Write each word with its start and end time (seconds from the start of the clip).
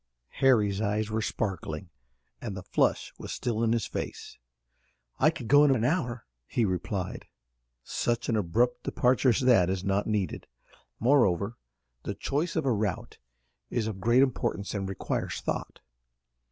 Harry's 0.39 0.81
eyes 0.81 1.11
were 1.11 1.21
sparkling, 1.21 1.91
and 2.41 2.57
the 2.57 2.63
flush 2.63 3.13
was 3.19 3.31
still 3.31 3.61
in 3.61 3.71
his 3.71 3.85
face. 3.85 4.39
"I 5.19 5.29
could 5.29 5.47
go 5.47 5.63
in 5.63 5.75
an 5.75 5.83
hour," 5.83 6.25
he 6.47 6.65
replied. 6.65 7.27
"Such 7.83 8.27
an 8.27 8.35
abrupt 8.35 8.81
departure 8.81 9.29
as 9.29 9.41
that 9.41 9.69
is 9.69 9.83
not 9.83 10.07
needed. 10.07 10.47
Moreover 10.99 11.55
the 12.01 12.15
choice 12.15 12.55
of 12.55 12.65
a 12.65 12.73
route 12.73 13.19
is 13.69 13.85
of 13.85 14.01
great 14.01 14.23
importance 14.23 14.73
and 14.73 14.89
requires 14.89 15.39
thought. 15.39 15.81